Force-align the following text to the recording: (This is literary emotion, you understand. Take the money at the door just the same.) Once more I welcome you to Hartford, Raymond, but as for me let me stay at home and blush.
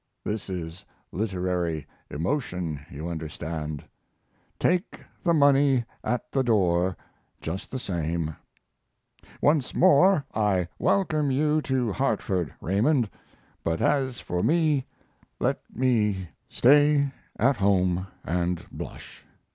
(This 0.23 0.49
is 0.49 0.83
literary 1.11 1.85
emotion, 2.09 2.83
you 2.89 3.07
understand. 3.07 3.83
Take 4.57 4.99
the 5.21 5.31
money 5.35 5.83
at 6.03 6.31
the 6.31 6.41
door 6.41 6.97
just 7.39 7.69
the 7.69 7.77
same.) 7.77 8.35
Once 9.43 9.75
more 9.75 10.25
I 10.33 10.67
welcome 10.79 11.29
you 11.29 11.61
to 11.61 11.91
Hartford, 11.91 12.51
Raymond, 12.61 13.11
but 13.63 13.79
as 13.79 14.19
for 14.19 14.41
me 14.41 14.87
let 15.39 15.61
me 15.71 16.29
stay 16.49 17.09
at 17.37 17.57
home 17.57 18.07
and 18.25 18.65
blush. 18.71 19.23